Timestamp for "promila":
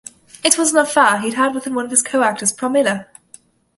2.51-3.05